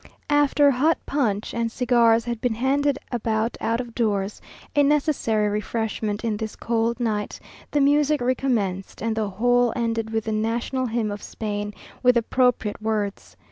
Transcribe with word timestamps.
After 0.31 0.71
hot 0.71 0.97
punch 1.05 1.53
and 1.53 1.71
cigars 1.71 2.25
had 2.25 2.41
been 2.41 2.55
handed 2.55 2.97
about 3.11 3.55
out 3.61 3.79
of 3.79 3.93
doors, 3.93 4.41
a 4.75 4.81
necessary 4.81 5.47
refreshment 5.47 6.23
in 6.25 6.37
this 6.37 6.55
cold 6.55 6.99
night, 6.99 7.39
the 7.69 7.81
music 7.81 8.19
recommenced, 8.19 9.03
and 9.03 9.15
the 9.15 9.29
whole 9.29 9.71
ended 9.75 10.09
with 10.09 10.23
the 10.23 10.31
national 10.31 10.87
hymn 10.87 11.11
of 11.11 11.21
Spain, 11.21 11.71
with 12.01 12.17
appropriate 12.17 12.81
words. 12.81 13.37